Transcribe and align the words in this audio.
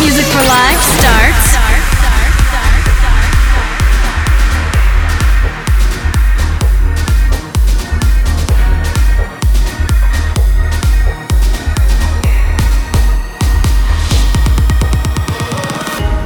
Music 0.00 0.24
for 0.24 0.38
Life 0.38 0.80
starts. 0.98 1.50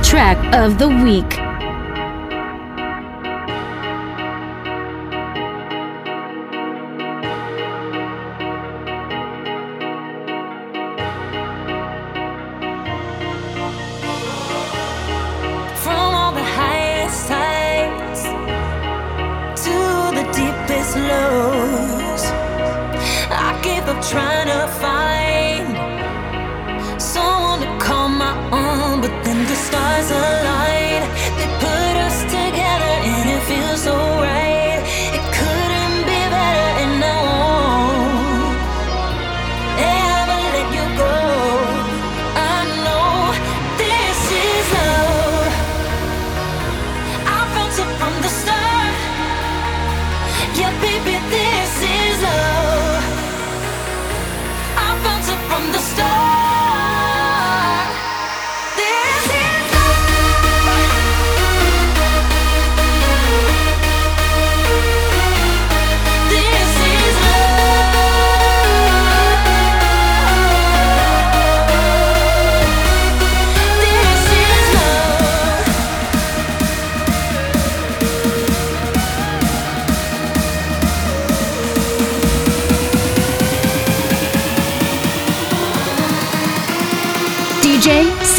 Track 0.08 0.54
of 0.54 0.78
the 0.78 0.88
Week. 0.88 1.43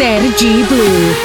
Gen 0.05 0.67
Blue. 0.67 1.24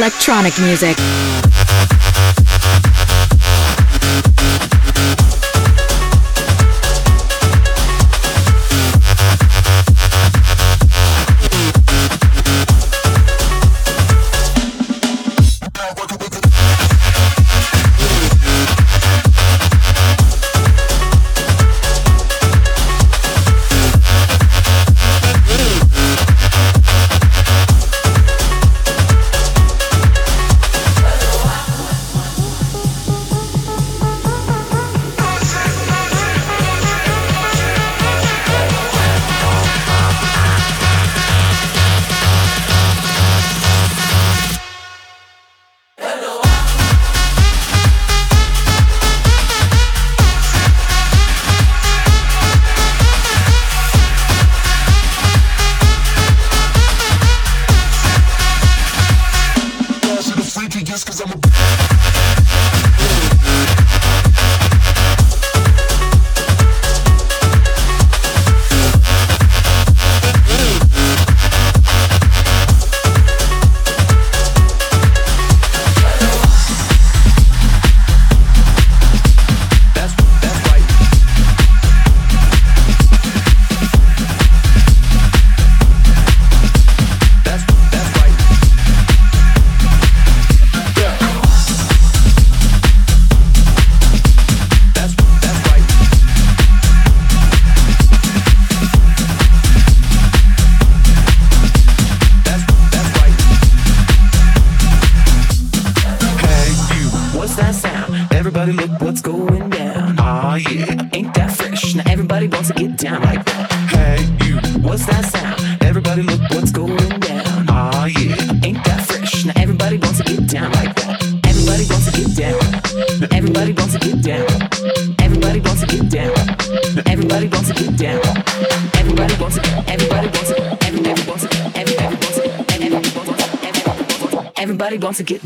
Electronic 0.00 0.58
music. 0.60 0.96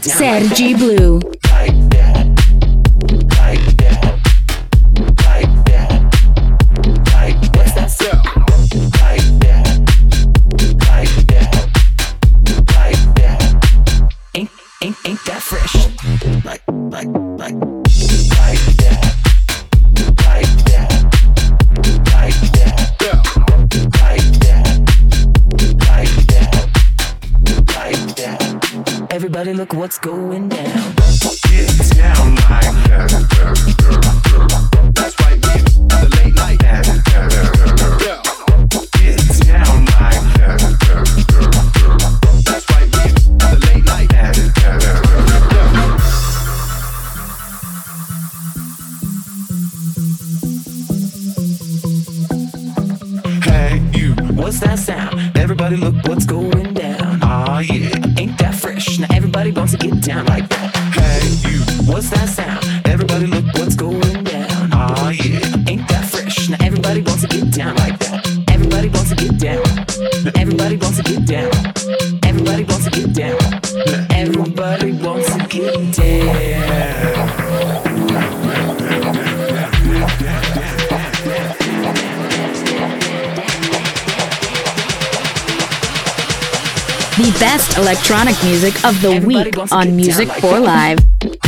Sergi 0.01 0.75
Blue. 0.75 1.19
Best 87.39 87.77
electronic 87.77 88.37
music 88.45 88.75
of 88.85 89.01
the 89.01 89.11
Everybody 89.11 89.51
week 89.51 89.73
on 89.73 89.97
Music 89.97 90.29
like 90.29 90.41
for 90.41 90.61
that. 90.61 90.99
Live. 91.23 91.37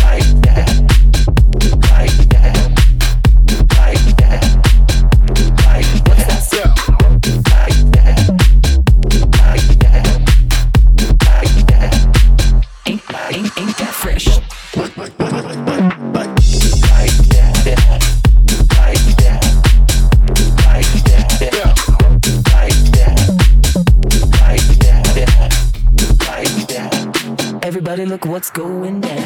look 28.16 28.24
what's 28.24 28.50
going 28.50 29.02
down. 29.02 29.25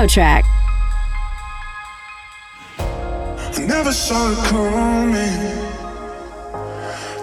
Demo 0.00 0.08
track. 0.08 0.44
I 2.78 3.64
never 3.66 3.92
saw 3.92 4.32
it 4.32 4.38
coming. 4.48 5.40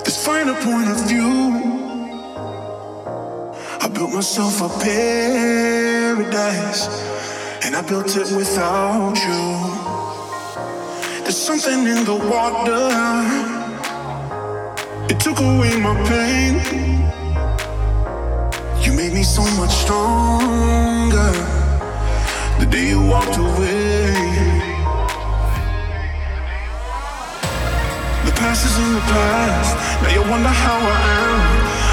This 0.03 0.17
final 0.25 0.55
point 0.55 0.89
of 0.89 1.07
view. 1.07 1.63
I 3.81 3.88
built 3.89 4.13
myself 4.13 4.62
a 4.62 4.69
paradise, 4.84 6.88
and 7.65 7.75
I 7.75 7.81
built 7.81 8.15
it 8.15 8.31
without 8.36 9.17
you. 9.27 9.65
There's 11.24 11.38
something 11.38 11.88
in 11.88 12.05
the 12.05 12.15
water. 12.15 12.97
Past 28.38 28.65
is 28.65 28.77
in 28.77 28.94
the 28.94 29.01
past. 29.10 29.74
Now 30.01 30.10
you 30.13 30.22
wonder 30.29 30.50
how 30.50 30.77
I 30.77 31.00
am. 31.25 31.41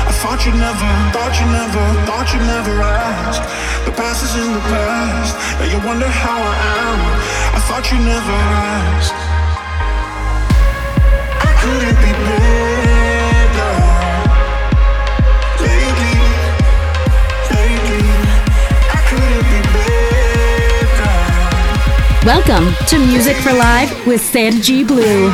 I 0.09 0.13
thought 0.21 0.45
you 0.45 0.53
never, 0.53 0.91
thought 1.17 1.35
you 1.41 1.47
never, 1.49 1.85
thought 2.05 2.29
you 2.33 2.41
never 2.45 2.75
asked. 2.85 3.43
The 3.87 3.93
past 3.93 4.25
is 4.25 4.35
in 4.37 4.53
the 4.53 4.61
past. 4.69 5.33
Now 5.59 5.69
you 5.73 5.81
wonder 5.89 6.09
how 6.09 6.37
I 6.37 6.57
am. 6.85 6.99
I 7.57 7.61
thought 7.67 7.85
you 7.91 7.99
never 7.99 8.37
asked. 8.77 9.17
I 11.49 11.51
couldn't 11.65 11.99
be 12.05 12.13
better. 12.29 13.73
Lately, 15.65 16.15
lately, 17.57 18.05
I 18.93 19.01
couldn't 19.09 19.45
be 19.49 19.61
better. 19.77 21.15
Welcome 22.29 22.67
to 22.89 22.99
Music 22.99 23.37
for 23.37 23.55
Live 23.55 23.91
with 24.07 24.21
Sergi 24.21 24.85
Blue. 24.85 25.33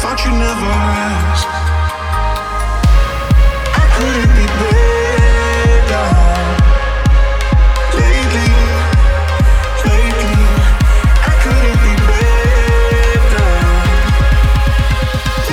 Thought 0.00 0.24
never 0.32 0.72
asked. 1.12 1.46
I 3.76 3.84
couldn't 3.96 4.32
be 4.38 4.46
better. 4.60 6.08
Lately, 8.00 8.48
lately, 9.84 10.40
I 11.28 11.32
couldn't 11.42 11.78
be 11.84 11.94
better. 12.08 13.50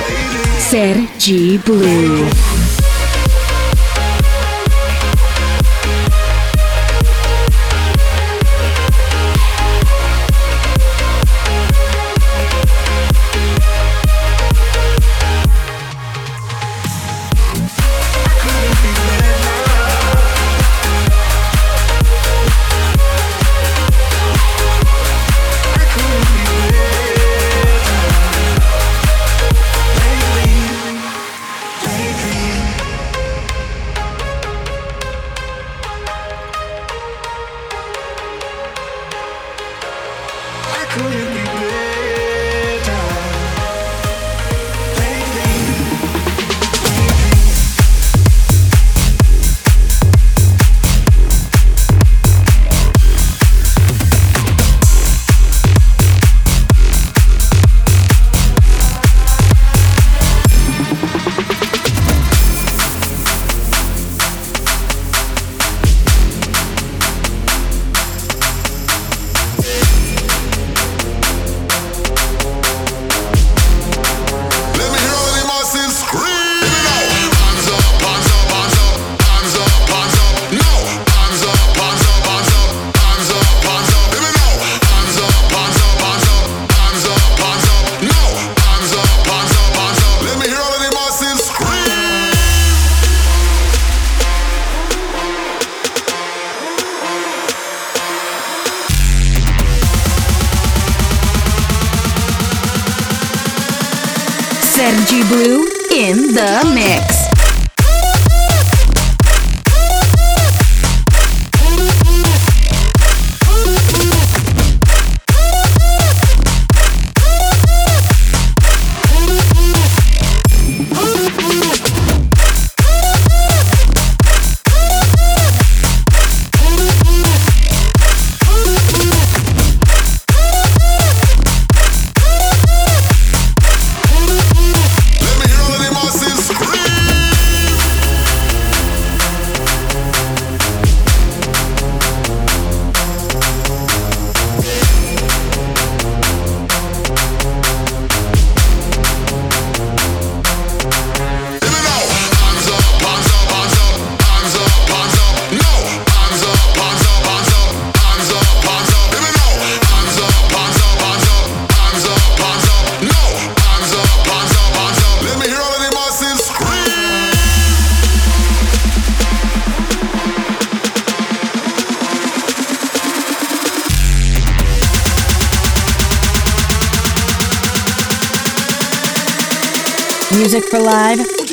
Lately. 0.00 0.56
Sergi 0.70 1.42
Blue. 1.58 2.47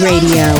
Radio. 0.05 0.54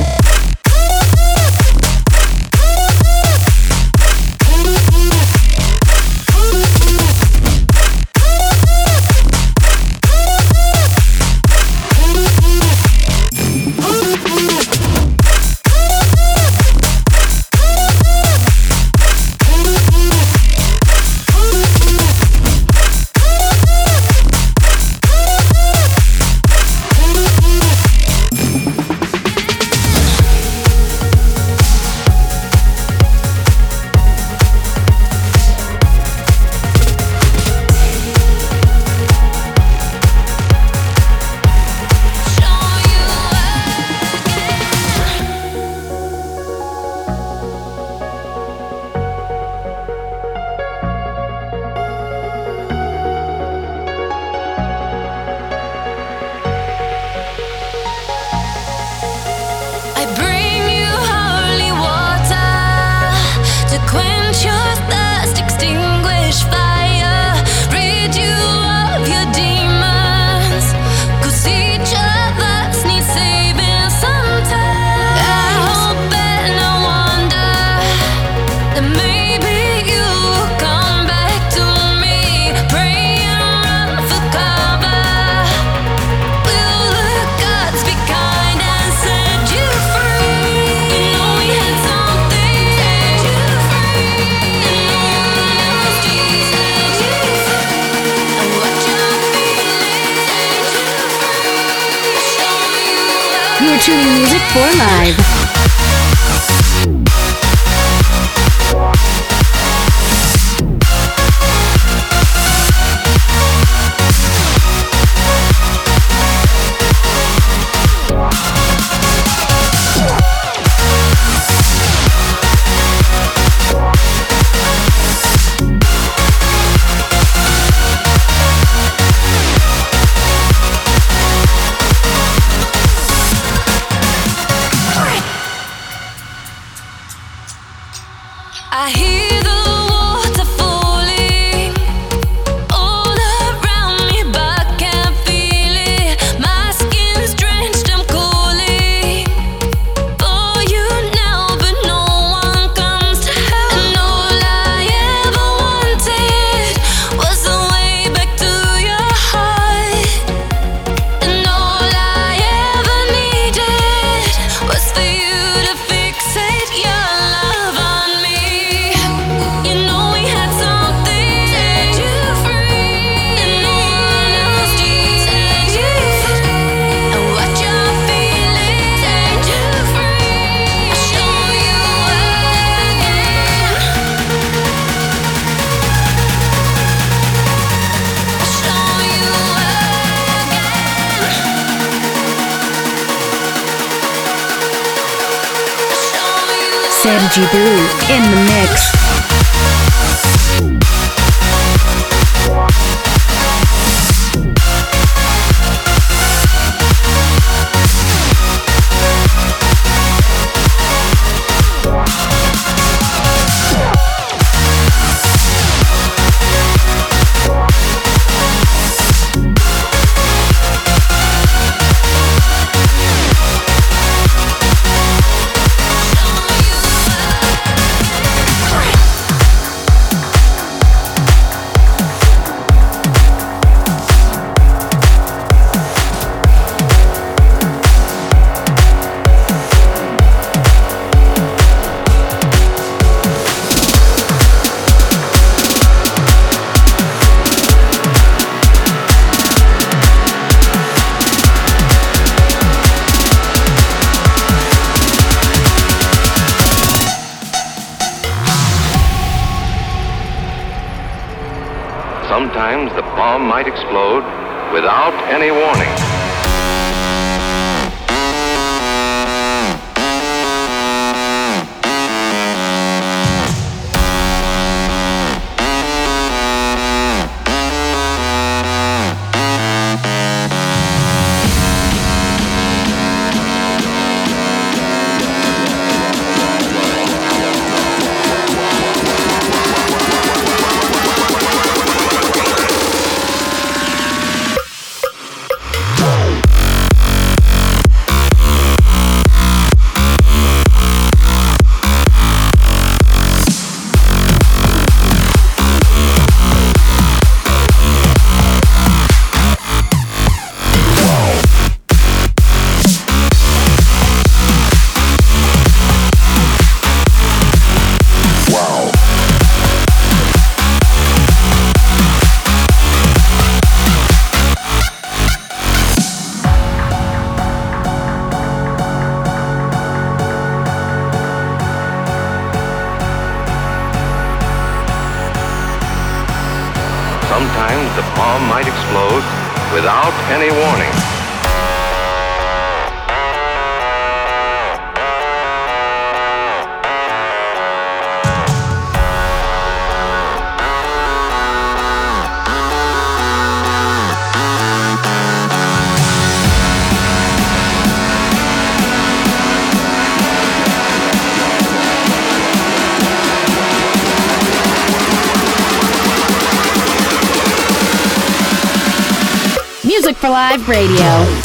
Radio. 370.67 371.44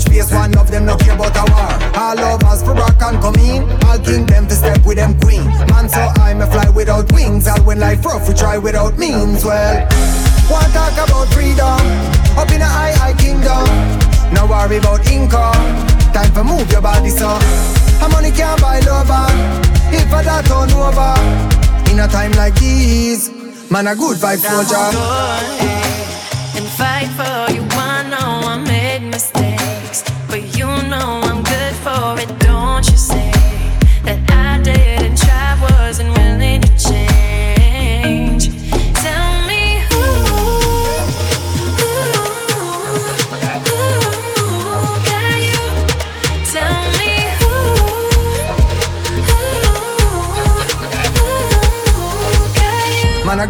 catch 0.00 0.12
face, 0.12 0.32
one 0.32 0.56
of 0.58 0.70
them 0.70 0.86
no 0.86 0.96
care 0.96 1.14
about 1.14 1.36
a 1.36 1.44
war. 1.50 2.00
All 2.00 2.16
lovers 2.16 2.62
for 2.62 2.74
rock 2.74 3.00
and 3.02 3.20
come 3.20 3.36
in, 3.36 3.62
all 3.84 3.98
king 3.98 4.26
them 4.26 4.46
to 4.48 4.54
step 4.54 4.84
with 4.84 4.96
them 4.96 5.18
queen. 5.20 5.44
Man, 5.68 5.88
so 5.88 6.00
I'm 6.20 6.40
a 6.40 6.46
fly 6.46 6.68
without 6.70 7.10
wings, 7.12 7.46
I'll 7.46 7.64
win 7.64 7.80
life 7.80 8.04
rough, 8.04 8.28
we 8.28 8.34
try 8.34 8.58
without 8.58 8.98
means. 8.98 9.44
Well, 9.44 9.88
want 10.50 10.72
talk 10.72 10.92
about 10.92 11.28
freedom, 11.28 11.80
up 12.38 12.50
in 12.50 12.62
a 12.62 12.64
high, 12.64 12.92
high 12.92 13.14
kingdom. 13.14 13.66
No 14.34 14.46
worry 14.46 14.76
about 14.76 15.06
income, 15.10 15.76
time 16.12 16.32
for 16.32 16.44
move 16.44 16.70
your 16.70 16.82
body, 16.82 17.10
so. 17.10 17.28
A 18.02 18.08
money 18.08 18.30
can't 18.30 18.60
buy 18.60 18.80
lover, 18.80 19.12
ah. 19.12 19.92
if 19.92 20.12
I 20.12 20.22
that 20.22 20.44
turn 20.46 20.70
over. 20.72 21.90
In 21.90 21.98
a 21.98 22.08
time 22.08 22.32
like 22.32 22.54
this, 22.54 23.28
man, 23.70 23.88
a 23.88 23.96
good 23.96 24.16
vibe 24.16 24.38
for 24.38 24.64
soldier. 24.64 25.69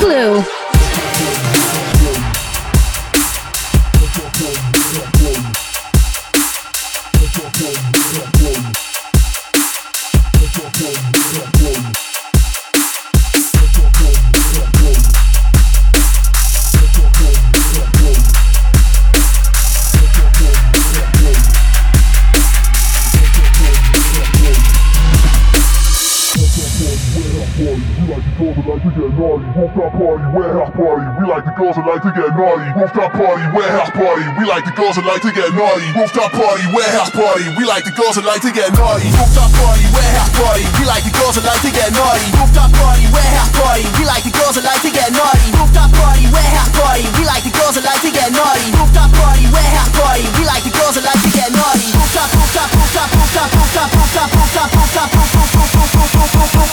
glue. 0.00 0.57
Naughty. 32.38 32.70
Rooftop 32.78 33.10
party, 33.18 33.42
warehouse 33.50 33.90
party. 33.90 34.22
We 34.38 34.46
like 34.46 34.62
the 34.62 34.70
girls 34.78 34.94
that 34.94 35.04
like 35.04 35.22
to 35.26 35.34
get 35.34 35.50
naughty. 35.58 35.90
Rooftop 35.98 36.30
party, 36.30 36.62
warehouse 36.70 37.10
party. 37.10 37.50
We 37.58 37.66
like 37.66 37.82
the 37.82 37.90
girls 37.90 38.14
that 38.14 38.24
like 38.24 38.42
to 38.46 38.54
get 38.54 38.70
naughty. 38.78 39.10
Rooftop 39.10 39.50
party, 39.58 39.84
warehouse 39.90 40.30
party. 40.38 40.62
We 40.78 40.86
like 40.86 41.02
the 41.02 41.10
girls 41.18 41.34
that 41.34 41.44
like 41.44 41.62
to 41.66 41.70
get 41.74 41.90
naughty. 41.90 42.30
Rooftop 42.38 42.70
party, 42.78 43.10
warehouse 43.10 43.50
party. 43.58 43.82
We 43.98 44.06
like 44.06 44.22
the 44.22 44.30
girls 44.30 44.54
that 44.54 44.64
like 44.64 44.82
to 44.86 44.90
get 44.94 45.10
naughty. 45.10 45.50
Rooftop 45.58 45.90
party, 45.98 46.24
warehouse 46.30 46.70
party. 46.78 47.04
We 47.18 47.26
like 47.26 47.42
the 47.42 47.52
girls 47.58 47.74
that 47.74 47.84
like 47.84 48.02
to 48.06 48.10
get 48.14 48.30
naughty. 48.30 48.70
Rooftop 48.70 49.10
party, 49.18 49.44
warehouse 49.50 49.92
party. 49.98 50.24
We 50.38 50.46
like 50.46 50.62
the 50.62 50.72
girls 50.78 50.94
that 50.94 51.04
like 51.04 51.18
to 51.18 51.30
get 51.34 51.50
naughty. 51.50 51.90
Rooftop, 51.90 52.30
rooftop, 52.38 52.70
rooftop, 52.70 53.10
rooftop, 53.18 53.50
rooftop, 53.50 53.90
rooftop, 53.98 54.30
rooftop, 54.38 54.70
rooftop, 54.78 55.10
rooftop, 56.38 56.68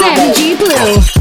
Sergi 0.00 0.56
Blue. 0.56 0.96
We 0.96 1.19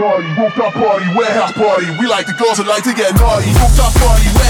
naughty. 0.00 0.32
Rooftop 0.32 0.72
party, 0.72 1.06
warehouse 1.14 1.52
party. 1.52 1.86
We 2.00 2.08
like 2.08 2.26
the 2.26 2.32
girls 2.32 2.56
that 2.56 2.66
like 2.66 2.84
to 2.84 2.94
get 2.96 3.12
naughty. 3.20 3.52
Rooftop 3.52 3.92
party, 4.00 4.26
warehouse 4.32 4.49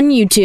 on 0.00 0.08
YouTube. 0.08 0.40